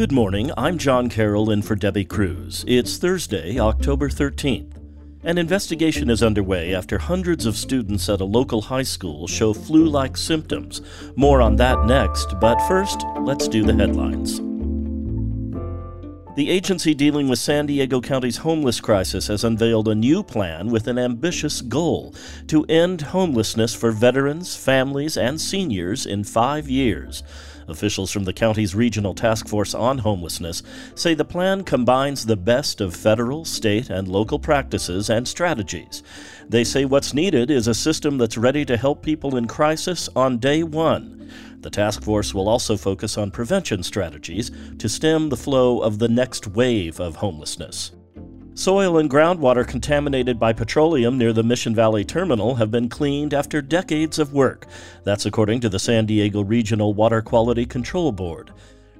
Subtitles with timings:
[0.00, 0.50] Good morning.
[0.56, 2.64] I'm John Carroll in for Debbie Cruz.
[2.66, 4.78] It's Thursday, October 13th.
[5.24, 9.84] An investigation is underway after hundreds of students at a local high school show flu
[9.84, 10.80] like symptoms.
[11.16, 14.40] More on that next, but first, let's do the headlines.
[16.34, 20.86] The agency dealing with San Diego County's homeless crisis has unveiled a new plan with
[20.86, 22.14] an ambitious goal
[22.46, 27.22] to end homelessness for veterans, families, and seniors in five years.
[27.70, 30.62] Officials from the county's regional task force on homelessness
[30.94, 36.02] say the plan combines the best of federal, state, and local practices and strategies.
[36.48, 40.38] They say what's needed is a system that's ready to help people in crisis on
[40.38, 41.30] day one.
[41.60, 46.08] The task force will also focus on prevention strategies to stem the flow of the
[46.08, 47.92] next wave of homelessness.
[48.60, 53.62] Soil and groundwater contaminated by petroleum near the Mission Valley Terminal have been cleaned after
[53.62, 54.66] decades of work.
[55.02, 58.52] That's according to the San Diego Regional Water Quality Control Board.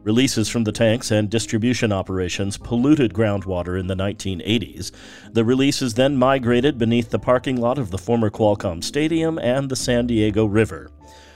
[0.03, 4.93] Releases from the tanks and distribution operations polluted groundwater in the 1980s.
[5.31, 9.77] The releases then migrated beneath the parking lot of the former Qualcomm Stadium and the
[9.77, 10.91] San Diego River.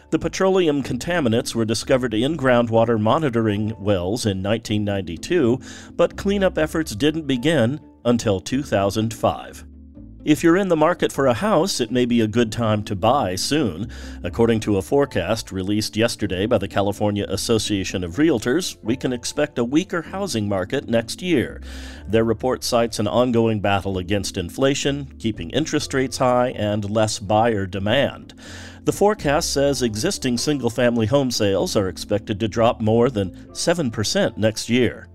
[0.09, 5.61] The petroleum contaminants were discovered in groundwater monitoring wells in 1992,
[5.95, 9.65] but cleanup efforts didn't begin until 2005.
[10.25, 12.97] If you're in the market for a house, it may be a good time to
[12.97, 13.91] buy soon.
[14.23, 19.59] According to a forecast released yesterday by the California Association of Realtors, we can expect
[19.59, 21.61] a weaker housing market next year.
[22.09, 27.67] Their report cites an ongoing battle against inflation, keeping interest rates high, and less buyer
[27.67, 28.33] demand.
[28.85, 34.39] The forecast says existing single family home sales are expected to drop more than 7%
[34.39, 35.07] next year.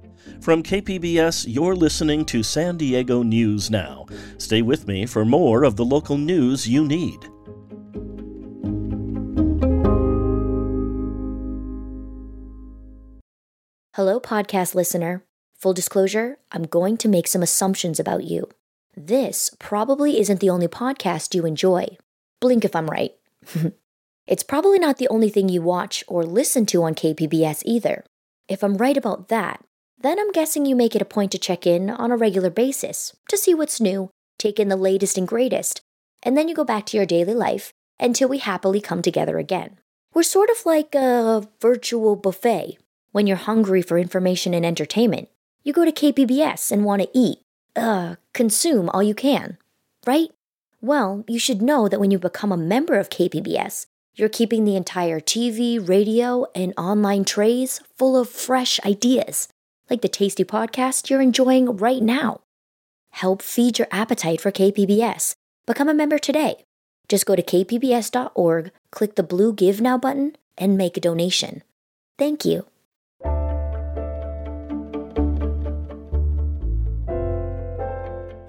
[0.42, 4.06] From KPBS, you're listening to San Diego News Now.
[4.38, 7.20] Stay with me for more of the local news you need.
[13.96, 15.26] Hello, podcast listener.
[15.58, 18.47] Full disclosure, I'm going to make some assumptions about you.
[18.96, 21.97] This probably isn't the only podcast you enjoy.
[22.40, 23.12] Blink if I'm right.
[24.25, 28.06] it's probably not the only thing you watch or listen to on KPBS either.
[28.47, 29.66] If I'm right about that,
[30.02, 33.16] then I'm guessing you make it a point to check in on a regular basis
[33.28, 35.82] to see what's new, take in the latest and greatest,
[36.24, 39.78] and then you go back to your daily life until we happily come together again.
[40.14, 42.78] We're sort of like a virtual buffet.
[43.12, 45.30] When you're hungry for information and entertainment,
[45.64, 47.40] you go to KPBS and want to eat,
[47.76, 49.58] uh, consume all you can,
[50.08, 50.30] right?
[50.81, 54.76] Well, you should know that when you become a member of KPBS, you're keeping the
[54.76, 59.50] entire TV, radio, and online trays full of fresh ideas
[59.89, 62.41] like the tasty podcast you're enjoying right now.
[63.11, 65.35] Help feed your appetite for KPBS.
[65.66, 66.63] Become a member today.
[67.07, 71.63] Just go to kpbs.org, click the blue Give Now button, and make a donation.
[72.17, 72.66] Thank you.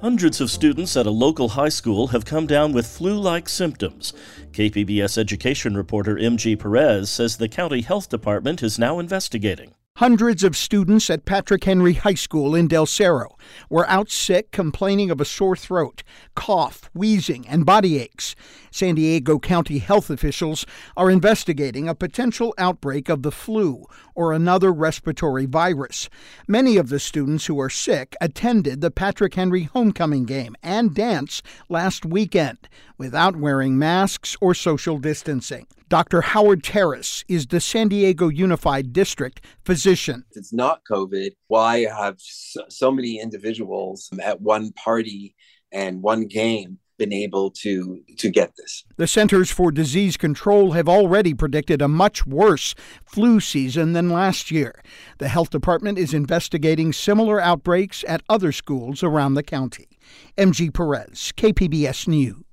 [0.00, 4.14] Hundreds of students at a local high school have come down with flu like symptoms.
[4.52, 9.74] KPBS education reporter MG Perez says the county health department is now investigating.
[10.00, 13.36] Hundreds of students at Patrick Henry High School in Del Cerro
[13.68, 16.02] were out sick, complaining of a sore throat,
[16.34, 18.34] cough, wheezing, and body aches.
[18.70, 20.64] San Diego County health officials
[20.96, 23.84] are investigating a potential outbreak of the flu
[24.14, 26.08] or another respiratory virus.
[26.48, 31.42] Many of the students who are sick attended the Patrick Henry homecoming game and dance
[31.68, 32.70] last weekend
[33.00, 35.66] without wearing masks or social distancing.
[35.88, 36.20] Dr.
[36.20, 40.26] Howard Taras is the San Diego Unified District physician.
[40.32, 41.30] It's not COVID.
[41.48, 45.34] Why have so many individuals at one party
[45.72, 48.84] and one game been able to to get this.
[48.98, 52.74] The Centers for Disease Control have already predicted a much worse
[53.06, 54.82] flu season than last year.
[55.16, 59.88] The health department is investigating similar outbreaks at other schools around the county.
[60.36, 62.44] MG Perez, KPBS News.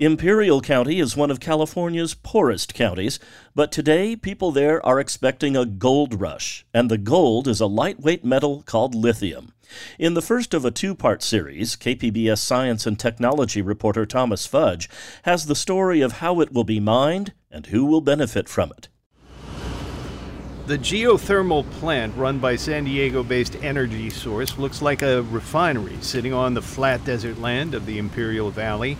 [0.00, 3.18] Imperial County is one of California's poorest counties,
[3.56, 8.24] but today people there are expecting a gold rush, and the gold is a lightweight
[8.24, 9.54] metal called lithium.
[9.98, 14.88] In the first of a two part series, KPBS science and technology reporter Thomas Fudge
[15.24, 18.88] has the story of how it will be mined and who will benefit from it.
[20.68, 26.34] The geothermal plant run by San Diego based Energy Source looks like a refinery sitting
[26.34, 28.98] on the flat desert land of the Imperial Valley.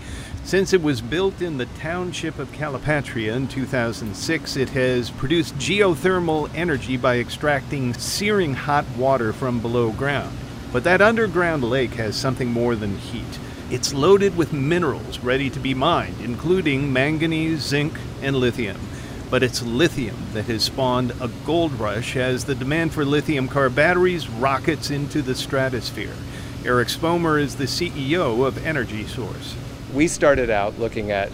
[0.49, 6.51] Since it was built in the township of Calipatria in 2006, it has produced geothermal
[6.55, 10.35] energy by extracting searing hot water from below ground.
[10.73, 13.39] But that underground lake has something more than heat.
[13.71, 18.81] It's loaded with minerals ready to be mined, including manganese, zinc, and lithium.
[19.29, 23.69] But it's lithium that has spawned a gold rush as the demand for lithium car
[23.69, 26.17] batteries rockets into the stratosphere.
[26.65, 29.55] Eric Spomer is the CEO of Energy Source.
[29.93, 31.31] We started out looking at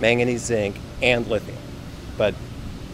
[0.00, 1.58] manganese, zinc, and lithium,
[2.16, 2.34] but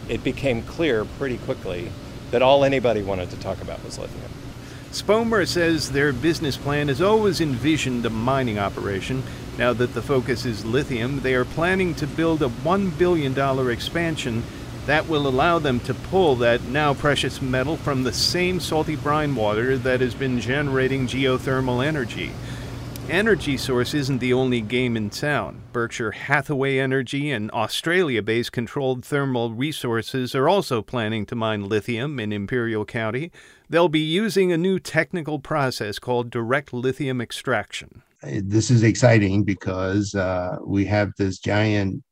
[0.08, 1.92] it became clear pretty quickly
[2.32, 4.30] that all anybody wanted to talk about was lithium.
[4.90, 9.22] Spomer says their business plan has always envisioned a mining operation.
[9.56, 13.38] Now that the focus is lithium, they are planning to build a $1 billion
[13.70, 14.42] expansion
[14.86, 19.36] that will allow them to pull that now precious metal from the same salty brine
[19.36, 22.32] water that has been generating geothermal energy.
[23.10, 25.62] Energy Source isn't the only game in town.
[25.72, 32.20] Berkshire Hathaway Energy and Australia based Controlled Thermal Resources are also planning to mine lithium
[32.20, 33.32] in Imperial County.
[33.68, 38.02] They'll be using a new technical process called direct lithium extraction.
[38.22, 42.04] This is exciting because uh, we have this giant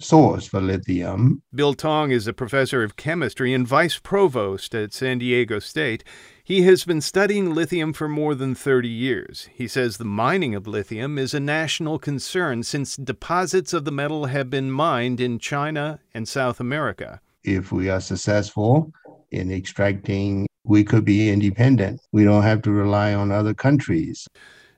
[0.00, 1.42] source for lithium.
[1.54, 6.04] Bill Tong is a professor of chemistry and vice provost at San Diego State.
[6.48, 9.50] He has been studying lithium for more than 30 years.
[9.52, 14.24] He says the mining of lithium is a national concern since deposits of the metal
[14.24, 17.20] have been mined in China and South America.
[17.44, 18.90] If we are successful
[19.30, 22.00] in extracting, we could be independent.
[22.12, 24.26] We don't have to rely on other countries.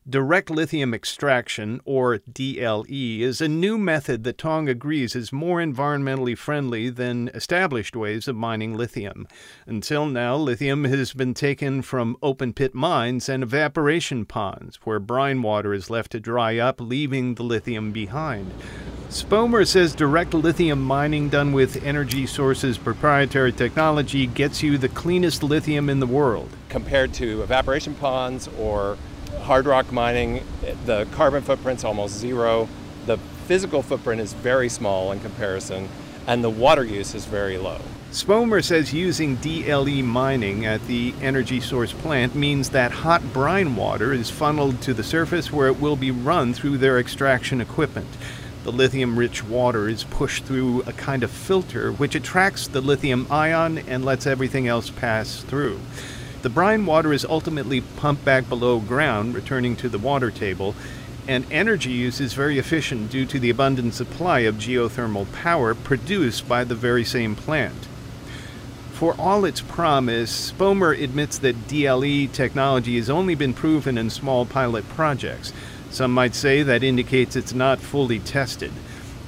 [0.09, 6.37] Direct lithium extraction, or DLE, is a new method that Tong agrees is more environmentally
[6.37, 9.29] friendly than established ways of mining lithium.
[9.67, 15.43] Until now, lithium has been taken from open pit mines and evaporation ponds, where brine
[15.43, 18.55] water is left to dry up, leaving the lithium behind.
[19.11, 25.43] Spomer says direct lithium mining done with Energy Source's proprietary technology gets you the cleanest
[25.43, 26.49] lithium in the world.
[26.71, 28.97] Compared to evaporation ponds or
[29.41, 30.45] hard rock mining,
[30.87, 32.69] the carbon footprint's almost zero.
[33.07, 35.89] The physical footprint is very small in comparison,
[36.27, 37.81] and the water use is very low.
[38.13, 44.13] Spomer says using DLE mining at the energy source plant means that hot brine water
[44.13, 48.09] is funneled to the surface where it will be run through their extraction equipment.
[48.65, 53.29] The lithium rich water is pushed through a kind of filter which attracts the lithium
[53.31, 55.79] ion and lets everything else pass through.
[56.43, 60.75] The brine water is ultimately pumped back below ground, returning to the water table,
[61.29, 66.49] and energy use is very efficient due to the abundant supply of geothermal power produced
[66.49, 67.87] by the very same plant.
[68.93, 74.47] For all its promise, Spomer admits that DLE technology has only been proven in small
[74.47, 75.53] pilot projects.
[75.91, 78.73] Some might say that indicates it's not fully tested.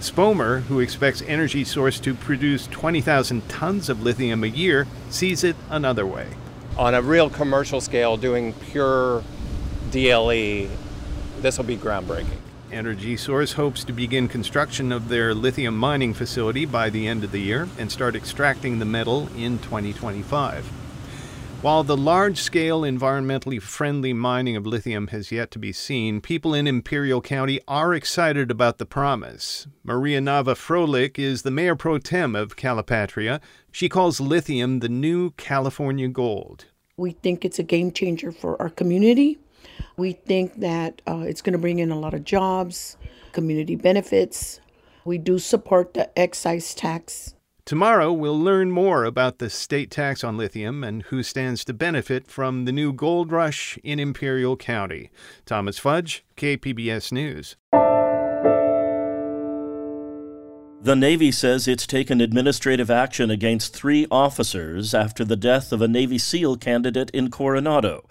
[0.00, 5.56] Spomer, who expects Energy Source to produce 20,000 tons of lithium a year, sees it
[5.68, 6.28] another way
[6.76, 9.22] on a real commercial scale, doing pure
[9.90, 10.68] DLE,
[11.40, 12.38] this will be groundbreaking.
[12.70, 17.30] Energy Source hopes to begin construction of their lithium mining facility by the end of
[17.30, 20.81] the year and start extracting the metal in 2025.
[21.62, 26.54] While the large scale, environmentally friendly mining of lithium has yet to be seen, people
[26.54, 29.68] in Imperial County are excited about the promise.
[29.84, 33.40] Maria Nava Froelich is the mayor pro tem of Calipatria.
[33.70, 36.64] She calls lithium the new California gold.
[36.96, 39.38] We think it's a game changer for our community.
[39.96, 42.96] We think that uh, it's going to bring in a lot of jobs,
[43.30, 44.58] community benefits.
[45.04, 47.36] We do support the excise tax.
[47.72, 52.26] Tomorrow, we'll learn more about the state tax on lithium and who stands to benefit
[52.26, 55.10] from the new gold rush in Imperial County.
[55.46, 57.56] Thomas Fudge, KPBS News.
[60.82, 65.88] The Navy says it's taken administrative action against three officers after the death of a
[65.88, 68.06] Navy SEAL candidate in Coronado.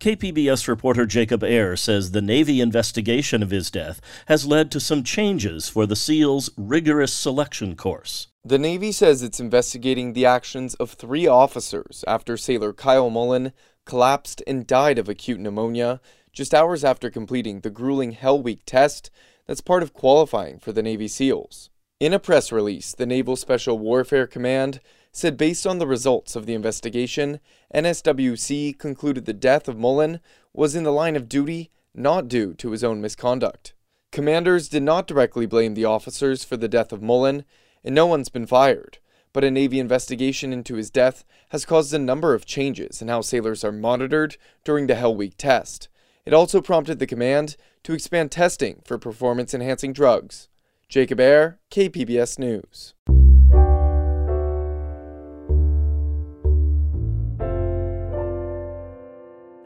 [0.00, 5.04] KPBS reporter Jacob Aere says the Navy investigation of his death has led to some
[5.04, 8.26] changes for the SEAL's rigorous selection course.
[8.46, 13.54] The Navy says it's investigating the actions of three officers after sailor Kyle Mullen
[13.86, 15.98] collapsed and died of acute pneumonia
[16.30, 19.10] just hours after completing the grueling Hell Week test
[19.46, 21.70] that's part of qualifying for the Navy SEALs.
[21.98, 26.44] In a press release, the Naval Special Warfare Command said based on the results of
[26.44, 27.40] the investigation,
[27.74, 30.20] NSWC concluded the death of Mullen
[30.52, 33.72] was in the line of duty, not due to his own misconduct.
[34.12, 37.46] Commanders did not directly blame the officers for the death of Mullen,
[37.84, 38.98] and no one's been fired.
[39.32, 43.20] But a Navy investigation into his death has caused a number of changes in how
[43.20, 45.88] sailors are monitored during the Hell Week test.
[46.24, 50.48] It also prompted the command to expand testing for performance enhancing drugs.
[50.88, 52.94] Jacob Aere, KPBS News.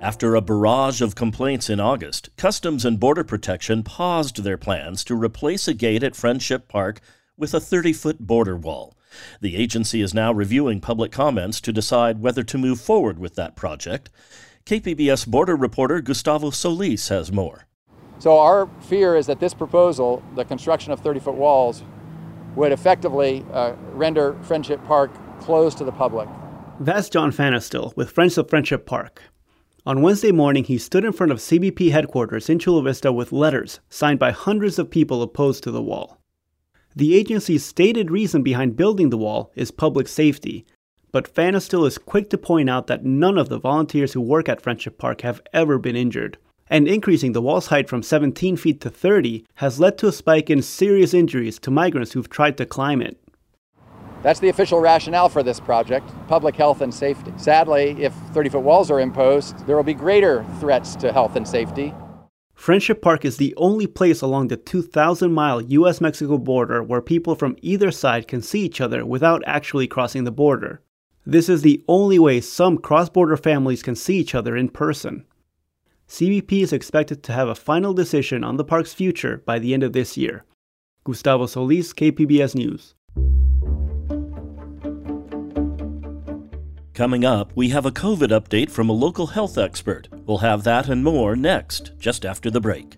[0.00, 5.14] After a barrage of complaints in August, Customs and Border Protection paused their plans to
[5.14, 7.00] replace a gate at Friendship Park
[7.38, 8.94] with a 30 foot border wall.
[9.40, 13.56] The agency is now reviewing public comments to decide whether to move forward with that
[13.56, 14.10] project.
[14.66, 17.66] KPBS border reporter Gustavo Solis has more.
[18.18, 21.84] So, our fear is that this proposal, the construction of 30 foot walls,
[22.56, 26.28] would effectively uh, render Friendship Park closed to the public.
[26.80, 29.22] That's John Fanistil with Friends of Friendship Park.
[29.86, 33.80] On Wednesday morning, he stood in front of CBP headquarters in Chula Vista with letters
[33.88, 36.17] signed by hundreds of people opposed to the wall.
[36.98, 40.66] The agency's stated reason behind building the wall is public safety,
[41.12, 44.60] but Fanistil is quick to point out that none of the volunteers who work at
[44.60, 46.38] Friendship Park have ever been injured.
[46.68, 50.50] And increasing the wall's height from 17 feet to 30 has led to a spike
[50.50, 53.16] in serious injuries to migrants who've tried to climb it.
[54.24, 57.32] That's the official rationale for this project public health and safety.
[57.36, 61.46] Sadly, if 30 foot walls are imposed, there will be greater threats to health and
[61.46, 61.94] safety.
[62.58, 67.36] Friendship Park is the only place along the 2,000 mile US Mexico border where people
[67.36, 70.82] from either side can see each other without actually crossing the border.
[71.24, 75.24] This is the only way some cross border families can see each other in person.
[76.08, 79.84] CBP is expected to have a final decision on the park's future by the end
[79.84, 80.44] of this year.
[81.04, 82.96] Gustavo Solis, KPBS News.
[86.98, 90.08] Coming up, we have a COVID update from a local health expert.
[90.26, 92.97] We'll have that and more next, just after the break.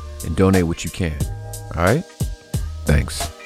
[0.25, 1.17] and donate what you can.
[1.75, 2.03] All right?
[2.85, 3.40] Thanks.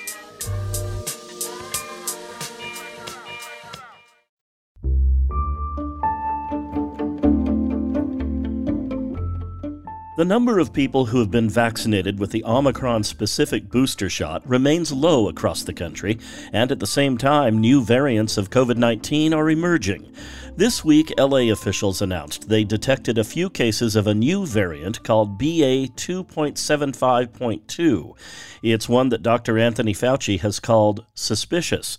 [10.15, 14.93] The number of people who have been vaccinated with the Omicron specific booster shot remains
[14.93, 16.17] low across the country,
[16.53, 20.10] and at the same time, new variants of COVID 19 are emerging.
[20.55, 25.38] This week, LA officials announced they detected a few cases of a new variant called
[25.38, 28.15] BA 2.75.2.
[28.63, 29.60] It's one that Dr.
[29.60, 31.98] Anthony Fauci has called suspicious.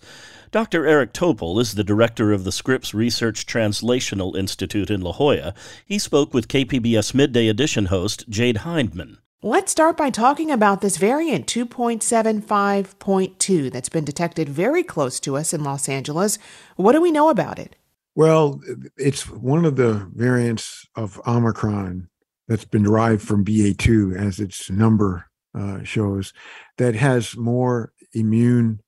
[0.50, 0.86] Dr.
[0.86, 5.54] Eric Topol is the director of the Scripps Research Translational Institute in La Jolla.
[5.84, 9.18] He spoke with KPBS Midday Edition host Jade Hindman.
[9.42, 15.52] Let's start by talking about this variant 2.75.2 that's been detected very close to us
[15.52, 16.38] in Los Angeles.
[16.76, 17.76] What do we know about it?
[18.14, 18.60] Well,
[18.96, 22.08] it's one of the variants of Omicron
[22.48, 26.32] that's been derived from BA2, as its number uh, shows,
[26.78, 28.80] that has more immune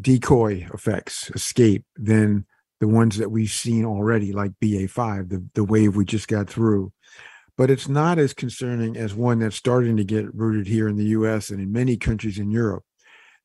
[0.00, 2.46] decoy effects, escape, than
[2.80, 6.92] the ones that we've seen already, like BA5, the, the wave we just got through.
[7.56, 11.06] But it's not as concerning as one that's starting to get rooted here in the
[11.06, 12.84] US and in many countries in Europe.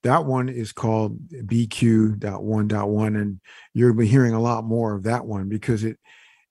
[0.04, 3.40] That one is called BQ.1.1, and
[3.74, 5.98] you'll be hearing a lot more of that one because it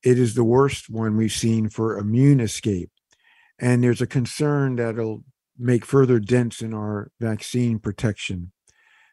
[0.02, 2.90] it is the worst one we've seen for immune escape.
[3.58, 5.22] And there's a concern that it'll
[5.56, 8.50] make further dents in our vaccine protection.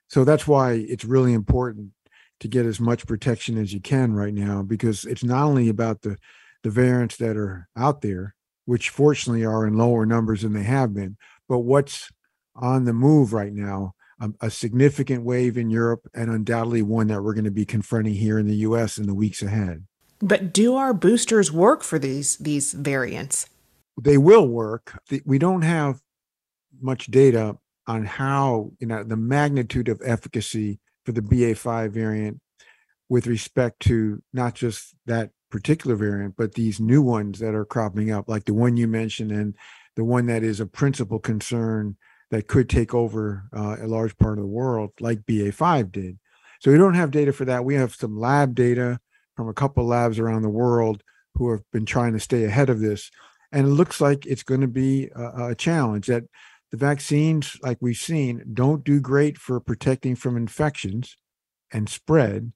[0.09, 1.91] So that's why it's really important
[2.41, 6.01] to get as much protection as you can right now, because it's not only about
[6.01, 6.17] the
[6.61, 8.35] the variants that are out there,
[8.65, 11.15] which fortunately are in lower numbers than they have been,
[11.47, 12.09] but what's
[12.53, 17.23] on the move right now a, a significant wave in Europe and undoubtedly one that
[17.23, 19.85] we're going to be confronting here in the US in the weeks ahead.
[20.21, 23.47] But do our boosters work for these these variants?
[24.01, 25.01] They will work.
[25.25, 26.01] We don't have
[26.81, 27.57] much data
[27.89, 32.39] on how, you know, the magnitude of efficacy for the BA5 variant
[33.09, 38.11] with respect to not just that particular variant, but these new ones that are cropping
[38.11, 39.55] up, like the one you mentioned and
[39.95, 41.97] the one that is a principal concern
[42.29, 46.19] that could take over uh, a large part of the world, like BA5 did.
[46.61, 47.65] So we don't have data for that.
[47.65, 48.99] We have some lab data
[49.35, 51.01] from a couple labs around the world
[51.33, 53.09] who have been trying to stay ahead of this.
[53.51, 56.25] And it looks like it's going to be a, a challenge that
[56.71, 61.17] the vaccines, like we've seen, don't do great for protecting from infections
[61.71, 62.53] and spread,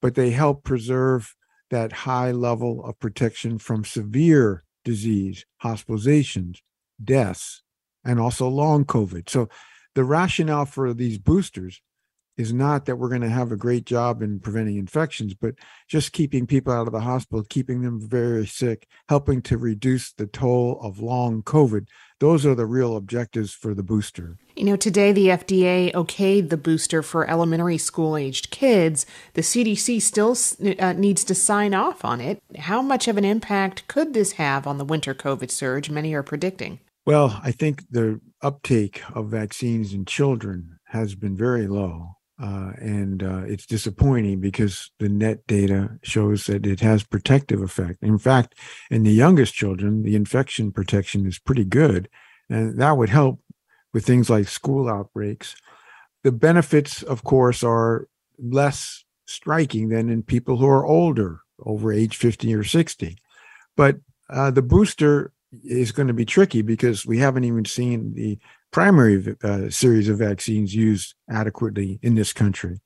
[0.00, 1.34] but they help preserve
[1.70, 6.58] that high level of protection from severe disease, hospitalizations,
[7.02, 7.62] deaths,
[8.04, 9.28] and also long COVID.
[9.28, 9.48] So
[9.94, 11.80] the rationale for these boosters
[12.36, 15.54] is not that we're going to have a great job in preventing infections, but
[15.88, 20.26] just keeping people out of the hospital, keeping them very sick, helping to reduce the
[20.26, 21.86] toll of long COVID.
[22.18, 24.36] Those are the real objectives for the booster.
[24.54, 29.04] You know, today the FDA okayed the booster for elementary school aged kids.
[29.34, 30.36] The CDC still
[30.78, 32.38] uh, needs to sign off on it.
[32.58, 36.22] How much of an impact could this have on the winter COVID surge many are
[36.22, 36.80] predicting?
[37.04, 42.16] Well, I think the uptake of vaccines in children has been very low.
[42.38, 48.02] Uh, and uh, it's disappointing because the net data shows that it has protective effect.
[48.02, 48.54] In fact,
[48.90, 52.10] in the youngest children, the infection protection is pretty good,
[52.50, 53.40] and that would help
[53.94, 55.56] with things like school outbreaks.
[56.24, 58.06] The benefits, of course, are
[58.38, 63.16] less striking than in people who are older, over age 50 or 60.
[63.76, 63.96] But
[64.28, 65.32] uh, the booster
[65.64, 68.38] is going to be tricky because we haven't even seen the
[68.76, 72.78] primary uh, series of vaccines used adequately in this country.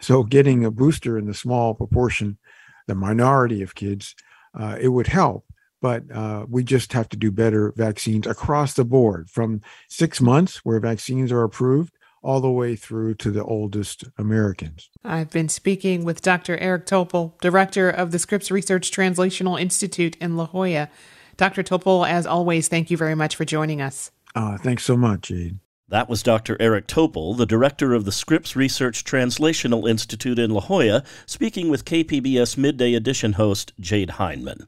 [0.00, 2.38] So, getting a booster in the small proportion,
[2.86, 4.14] the minority of kids,
[4.58, 5.44] uh, it would help.
[5.82, 9.60] But uh, we just have to do better vaccines across the board from
[9.90, 14.88] six months, where vaccines are approved, all the way through to the oldest Americans.
[15.04, 16.56] I've been speaking with Dr.
[16.56, 20.88] Eric Topol, director of the Scripps Research Translational Institute in La Jolla.
[21.36, 21.62] Dr.
[21.62, 24.10] Topol, as always, thank you very much for joining us.
[24.34, 25.58] Uh, thanks so much, Jade.
[25.88, 26.56] That was Dr.
[26.58, 31.84] Eric Topol, the director of the Scripps Research Translational Institute in La Jolla, speaking with
[31.84, 34.66] KPBS Midday Edition host Jade Hindman.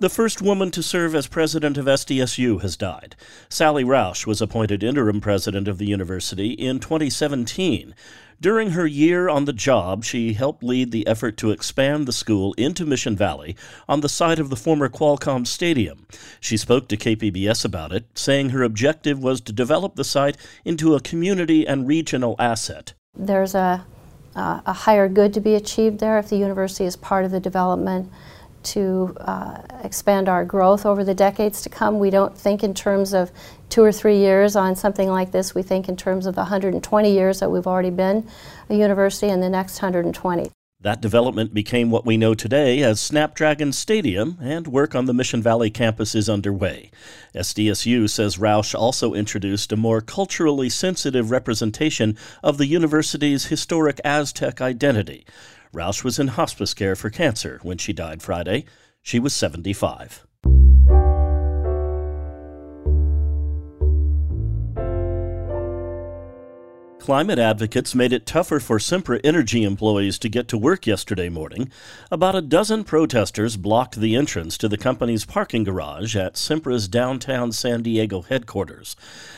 [0.00, 3.16] The first woman to serve as president of SDSU has died.
[3.50, 7.94] Sally Roush was appointed interim president of the university in 2017.
[8.40, 12.54] During her year on the job, she helped lead the effort to expand the school
[12.54, 13.54] into Mission Valley
[13.86, 16.06] on the site of the former Qualcomm Stadium.
[16.40, 20.94] She spoke to KPBS about it, saying her objective was to develop the site into
[20.94, 22.94] a community and regional asset.
[23.14, 23.84] There's a,
[24.34, 27.40] uh, a higher good to be achieved there if the university is part of the
[27.40, 28.10] development
[28.62, 31.98] to uh, expand our growth over the decades to come.
[31.98, 33.30] We don't think in terms of
[33.68, 35.54] two or three years on something like this.
[35.54, 38.28] We think in terms of the 120 years that we've already been
[38.68, 40.50] a university and the next 120.
[40.82, 45.42] That development became what we know today as Snapdragon Stadium, and work on the Mission
[45.42, 46.90] Valley campus is underway.
[47.34, 54.62] SDSU says Roush also introduced a more culturally sensitive representation of the university's historic Aztec
[54.62, 55.26] identity.
[55.72, 58.64] Roush was in hospice care for cancer when she died Friday.
[59.02, 60.26] She was 75.
[67.00, 71.72] Climate advocates made it tougher for Sempra Energy employees to get to work yesterday morning.
[72.10, 77.52] About a dozen protesters blocked the entrance to the company's parking garage at Sempra's downtown
[77.52, 78.96] San Diego headquarters.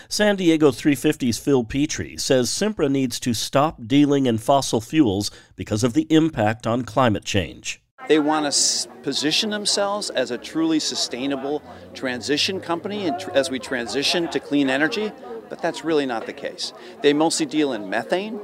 [0.08, 5.84] San Diego 350's Phil Petrie says Sempra needs to stop dealing in fossil fuels because
[5.84, 7.80] of the impact on climate change.
[8.08, 11.62] They want to position themselves as a truly sustainable
[11.94, 15.12] transition company as we transition to clean energy
[15.52, 16.72] but that's really not the case.
[17.02, 18.40] They mostly deal in methane,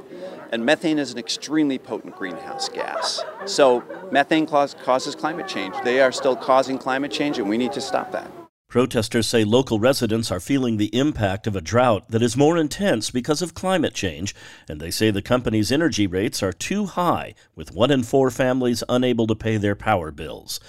[0.51, 3.23] and methane is an extremely potent greenhouse gas.
[3.47, 5.73] So methane causes climate change.
[5.83, 8.29] They are still causing climate change, and we need to stop that.
[8.67, 13.09] Protesters say local residents are feeling the impact of a drought that is more intense
[13.09, 14.35] because of climate change,
[14.67, 18.83] and they say the company's energy rates are too high, with one in four families
[18.87, 20.59] unable to pay their power bills.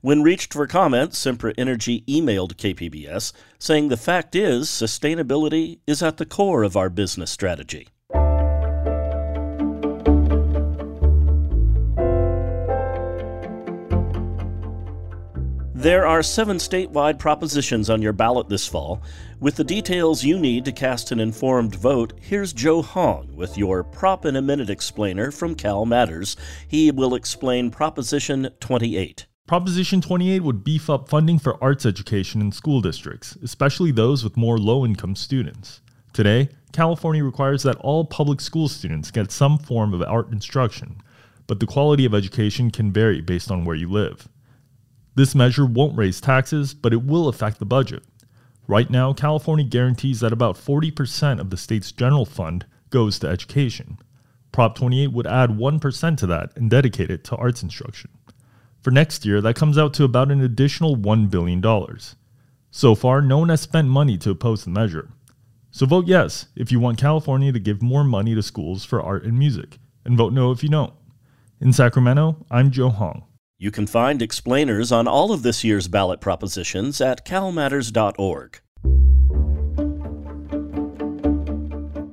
[0.00, 6.18] When reached for comment, Sempra Energy emailed KPBS saying the fact is sustainability is at
[6.18, 7.88] the core of our business strategy.
[15.74, 19.02] There are seven statewide propositions on your ballot this fall.
[19.40, 23.82] With the details you need to cast an informed vote, here's Joe Hong with your
[23.82, 26.36] Prop in a Minute explainer from Cal Matters.
[26.68, 29.26] He will explain Proposition 28.
[29.48, 34.36] Proposition 28 would beef up funding for arts education in school districts, especially those with
[34.36, 35.80] more low income students.
[36.12, 41.00] Today, California requires that all public school students get some form of art instruction,
[41.46, 44.28] but the quality of education can vary based on where you live.
[45.14, 48.04] This measure won't raise taxes, but it will affect the budget.
[48.66, 53.96] Right now, California guarantees that about 40% of the state's general fund goes to education.
[54.52, 58.10] Prop 28 would add 1% to that and dedicate it to arts instruction.
[58.80, 61.62] For next year, that comes out to about an additional $1 billion.
[62.70, 65.10] So far, no one has spent money to oppose the measure.
[65.70, 69.24] So vote yes if you want California to give more money to schools for art
[69.24, 70.92] and music, and vote no if you don't.
[71.60, 73.24] In Sacramento, I'm Joe Hong.
[73.58, 78.60] You can find explainers on all of this year's ballot propositions at calmatters.org.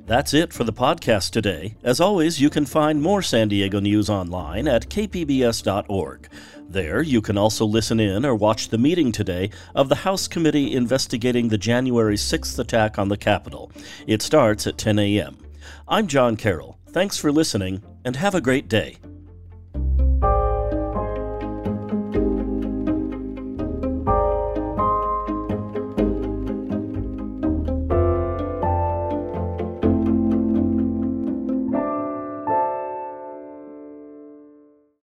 [0.07, 1.73] That's it for the podcast today.
[1.83, 6.29] As always, you can find more San Diego news online at kpbs.org.
[6.69, 10.73] There, you can also listen in or watch the meeting today of the House Committee
[10.73, 13.71] investigating the January 6th attack on the Capitol.
[14.05, 15.39] It starts at 10 a.m.
[15.87, 16.77] I'm John Carroll.
[16.89, 18.97] Thanks for listening, and have a great day.